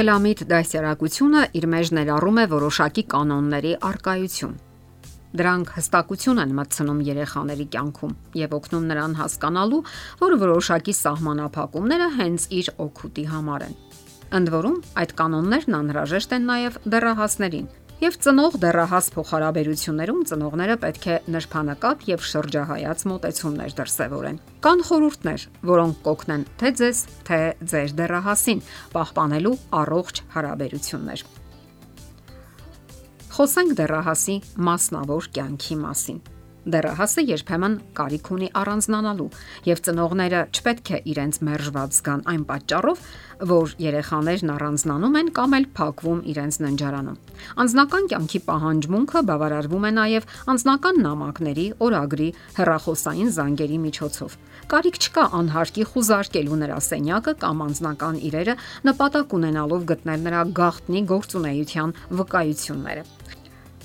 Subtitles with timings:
[0.00, 4.54] Խելամիտ դասյարակությունը իր մեջ ներառում է որոշակի կանոնների առկայություն։
[5.36, 9.82] Դրանք հստակություն են մտցնում երեխաների կյանքում եւ օգնում նրան հասկանալու,
[10.22, 13.76] որ որոշակի սահմանափակումները հենց իր օգուտի համար են։
[14.40, 17.68] Ընդ որում, այդ կանոններն անհրաժեշտ են նաեւ դեռահասներին,
[18.00, 26.00] Եվ ծնող դեռահաս փոխհարաբերություններում ծնողները պետք է նրբանակապ եւ շրջահայաց մոտեցումներ դրսեւորեն։ Կան խորհուրդներ, որոնք
[26.08, 27.40] կօգնեն թե ձեզ, թե
[27.74, 28.64] ձեր դեռահասին
[28.96, 31.28] պահպանելու առողջ հարաբերություններ։
[33.36, 34.36] Խոսենք դեռահասի
[34.70, 36.24] մասնավոր կյանքի մասին։
[36.60, 39.28] Դեռահասը երբեմն կարիք ունի առանձնանալու,
[39.64, 43.04] եւ ծնողները չպետք է իրենց մերժված զգան այն պատճառով,
[43.50, 47.16] որ երեխաներն առանձնանում են կամ էլ փակվում իրենց ննջարանում։
[47.64, 52.28] Անձնական կյանքի պահանջմունքը բավարարվում է նաեւ անձնական նամակների, օրագրի,
[52.60, 54.36] հեռախոսային զանգերի միջոցով։
[54.70, 58.54] Կարիք չկա անհարկի խուզարկելու նրա սենյակը կամ անձնական իրերը
[58.90, 63.04] նպատակ ունենալով գտնել նրա գաղտնի գործունեության վկայությունները։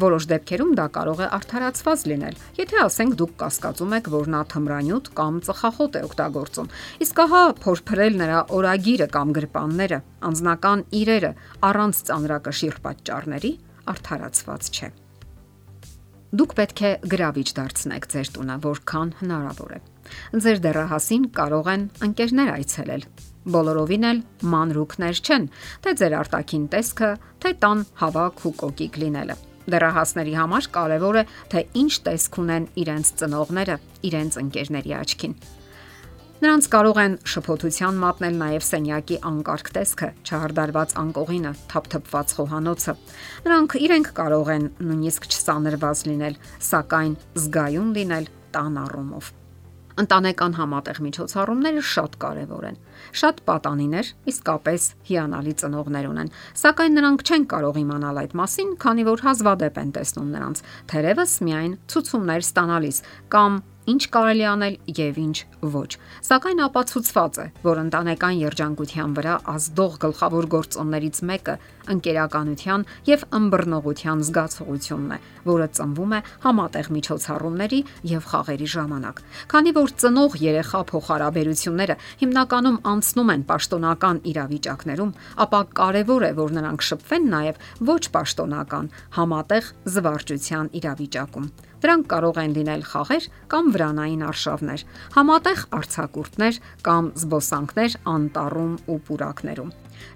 [0.00, 5.10] Որոշ դեպքերում դա կարող է արդարացված լինել, եթե ասենք դուք կասկածում եք, որ նա թմրանյութ
[5.18, 6.70] կամ ծխախոտ է օգտագործում։
[7.04, 11.32] Իսկ ահա փորփրել նրա օրագիրը կամ գրպանները, անձնական իրերը
[11.70, 13.52] առանց ծանրակշիռ պատճառների
[13.90, 14.90] արդարացված չէ։
[16.30, 19.80] Դուք պետք է գրավիչ դարձնեք ձեր տունը, որքան հնարավոր է։
[20.44, 23.04] Ձեր դեռահասին կարող են ընկերներ այցելել,
[23.58, 25.50] բոլորովին էլ մանրուքներ չեն,
[25.82, 31.64] թե ձեր արտաքին տեսքը, թե տան հավաք ու կոկիկ լինելը։ Դեռահասների համար կարևոր է, թե
[31.80, 35.34] ինչ տեսք ունեն իրենց ծնողները իրենց ընկերների աչքին։
[36.40, 42.94] Նրանց կարող են շփոթության մատնել նաև սենյակի անկարգ տեսքը, չհարդարված անկողինը, թափթփված խոհանոցը։
[43.44, 47.12] Նրանք իրենք կարող են նույնիսկ չսանրված լինել, սակայն
[47.44, 49.30] զգայուն լինել տան առումով։
[50.00, 52.78] Ընտանեկան համատեղ միջոցառումները շատ կարևոր են։
[53.20, 56.30] Շատ պատանիներ իսկապես հիանալի ծնողներ ունեն,
[56.60, 60.62] սակայն նրանք չեն կարող իմանալ այդ մասին, քանի որ հազվադեպ են տեսնում նրանց,
[60.94, 63.02] թերևս միայն ցուցումներ ստանալիս
[63.34, 65.36] կամ ինչ կարելի անել եւ ինչ
[65.72, 65.90] ոչ։
[66.26, 71.54] Սակայն ապացուցված է, որ ընտանեկան երջանկության վրա ազդող գլխավոր գործոններից մեկը
[71.94, 75.18] ընկերականության եւ ըմբռնողության զգացողությունն է,
[75.48, 77.80] որը ծնվում է համատեղ միջոցառումների
[78.10, 85.16] եւ խաղերի ժամանակ։ Քանի որ ծնող երեխա փոխհարաբերությունները հիմնականում անցնում են պաշտոնական իրավիճակներում,
[85.46, 92.54] ապա կարևոր է, որ նրանք շփվեն նաեւ ոչ պաշտոնական համատեղ զվարճության իրավիճակում։ Դրանք կարող են
[92.58, 94.82] լինել խաղեր կամ վրանային արշավներ,
[95.16, 99.70] համատեղ արցակուրտներ կամ զբոսանքներ անտառում ու պուրակներում։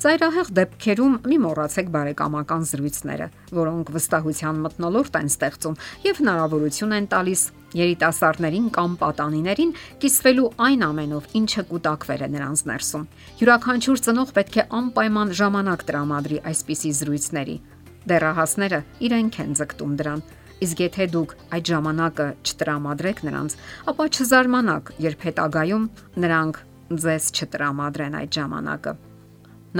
[0.00, 3.26] Ծայրահեղ դեպքերում մի մոռացեք բարեկամական զրույցները,
[3.60, 7.44] որոնք վստահության մտնոլորտ են ստեղծում եւ հնարավորություն են տալիս
[7.80, 13.06] երիտասարդներին կամ պատանիներին կիսվելու այն ամենով, ինչը կուտակվել է նրանց ներսում։
[13.40, 17.56] Յուրաքանչյուր ծնող պետք է անպայման ժամանակ տրամադրի այսպիսի զրույցների։
[18.10, 20.22] Դեռահասները իրենք են ձգտում դրան
[20.60, 23.54] Իսկ եթե դուք այդ ժամանակը չտրամադրեք նրանց,
[23.90, 25.86] ապա չզարմանաք, երբ հետագայում
[26.20, 26.58] նրանք
[27.04, 28.92] ձեզ չտրամադրեն այդ ժամանակը։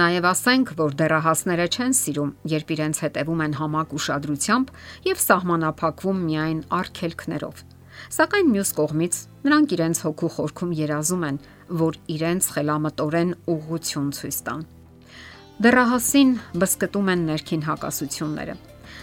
[0.01, 4.71] Նաև ասենք, որ դեռահասները չեն սիրում, երբ իրենց հետևում են համակ ուշադրությամբ
[5.11, 7.63] եւ սահմանափակվում միայն արգելքներով։
[8.17, 11.39] Սակայն մյուս կողմից նրանք իրենց հոգու խորքում երազում են,
[11.83, 14.65] որ իրենց խելամտորեն ուղղություն ցույց տան։
[15.61, 18.55] Դեռահասին բսկտում են ներքին հակասությունները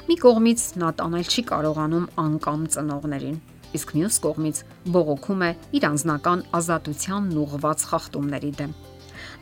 [0.09, 3.35] Մի կողմից նա տանել չի կարողանում անկամ ծնողներին,
[3.77, 4.61] իսկ մյուս կողմից
[4.95, 8.71] բողոքում է իր անձնական ազատությանն ուղղված խախտումների դեմ։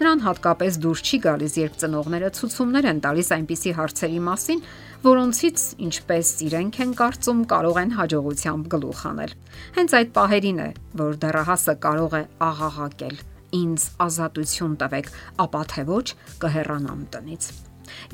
[0.00, 4.64] Նրան հատկապես դուր չի գալիս, երբ ծնողները ցուցումներ են տալիս այնպիսի հարցերի մասին,
[5.06, 9.36] որոնցից ինչպես իրենք են կարծում, կարող են հաջողությամբ գլուխ անել։
[9.78, 13.16] Հենց այդ պահերին է, որ դեռահասը կարող է աղաղակել.
[13.56, 15.12] «Ինձ ազատություն տվեք,
[15.46, 16.06] ապա թե ոչ
[16.42, 17.46] կհեռանամ տնից»։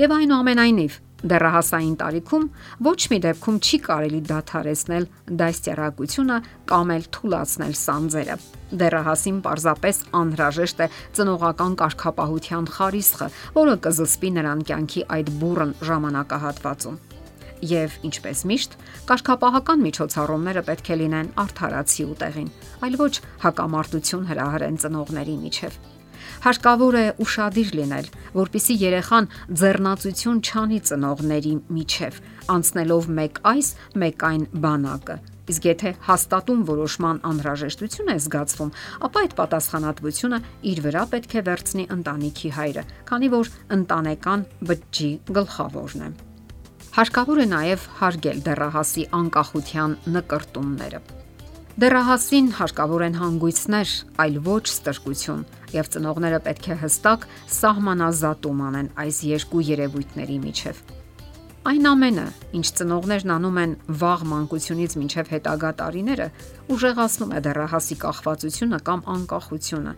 [0.02, 2.46] Եվ այնուամենայնիվ Դեռահասային տարիքում
[2.82, 5.04] ոչ մի դեպքում չի կարելի դադարեցնել
[5.42, 6.38] դաստիարակությունը
[6.72, 8.36] կամ էլ թուլացնել սանձերը։
[8.82, 10.88] Դեռահասին պարզապես անհրաժեշտ է
[11.18, 13.30] ծնողական կարգապահության խարիսխը,
[13.62, 17.00] որը կզսպի նրան կյանքի այդ բուրըն ժամանակահատվածում։
[17.62, 18.72] Եվ ինչպես միշտ,
[19.06, 22.52] կարգապահական միջոցառումները պետք է լինեն արդարացի ուտեղին,
[22.82, 23.14] այլ ոչ
[23.46, 26.01] հակամարտություն հրահրեն ծնողների միջև։
[26.46, 28.08] Հարկավոր է ուրشادիր լինել,
[28.38, 29.28] որpիսի երեխան
[29.62, 32.18] ձեռնացություն չանի ծնողների միջև,
[32.56, 33.68] անցնելով մեկ այս,
[34.02, 35.16] մեկ այն բանակը։
[35.52, 38.74] Իսկ եթե հաստատուն որոշման անհրաժեշտություն է զգացվում,
[39.08, 40.38] ապա այդ պատասխանատվությունը
[40.72, 46.12] իր վրա պետք է վերցնի ընտանիքի հայրը, քանի որ ընտանեկան բջջի գլխավորն է։
[46.92, 51.21] Հարկավոր է նաև հարգել դեռահասի անկախության նկարտումները։
[51.82, 53.92] Դեռահասին հարկավոր են հանգույցներ,
[54.22, 55.40] այլ ոչ ստրկություն,
[55.74, 57.26] եւ ծնողները պետք է հստակ
[57.56, 60.78] սահմանազատում անեն այս երկու երևույթների միջև։
[61.72, 62.28] Այն ամենը,
[62.60, 66.30] ինչ ծնողներն անում են վաղ մանկությունից մինչև հետագա տարիները,
[66.70, 69.94] ուժեղացնում է դեռահասի կախվածությունը կամ անկախությունը,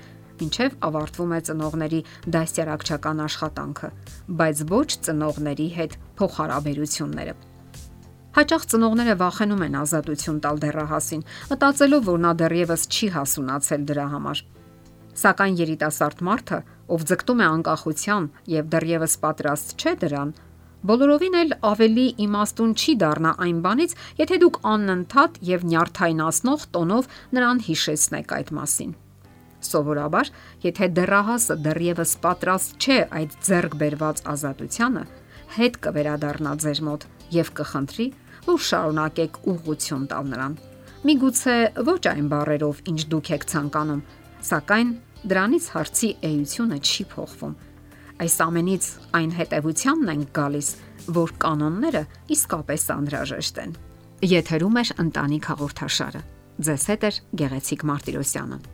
[0.49, 3.97] ինչև ավարտվում է ծնողների դաստիարակչական աշխատանքը,
[4.41, 7.43] բայց ոչ ծնողների հետ փոխհարաբերությունները։
[8.35, 11.21] Հաճախ ծնողները վախենում են ազատություն տալ դեռահասին,
[11.55, 14.41] մտածելով, որ նա դեռևս չի հասունացել դրա համար։
[15.15, 16.59] Սակայն երիտասարդ մարդը,
[16.91, 20.33] ով ձգտում է անկախության եւ դեռևս պատրաստ չէ դրան,
[20.91, 27.09] բոլորովին էլ ավելի իմաստուն չի դառնա այն բանից, եթե դուք անընդհատ եւ նյարդայնացնող տոնով
[27.39, 28.93] նրան հիշեցնեք այդ մասին։
[29.65, 30.33] Սովորաբար,
[30.67, 35.07] եթե դեռահասը դեռևս պատրաստ չէ այդ ձեռք բերված ազատությանը,
[35.55, 38.07] հետ կվերադառնա ձեր մոտ եւ կխնդրի,
[38.45, 40.57] որ շարունակեք ուղղություն տալ նրան։
[41.05, 44.03] Միգուցե ոչ այն բարերով, ինչ դուք եք ցանկանում,
[44.49, 44.91] սակայն
[45.25, 47.57] դրանից հարցի էությունը չի փոխվում։
[48.25, 48.89] Այս ամենից
[49.19, 50.69] այն հետևությանն ենք գալիս,
[51.19, 52.05] որ կանոնները
[52.37, 53.75] իսկապես անհրաժեշտ են։
[54.35, 56.23] Եթերում է ընտանիք հաղորդաշարը։
[56.65, 57.13] Ձեզ հետ է
[57.43, 58.74] Գեղեցիկ Մարտիրոսյանը։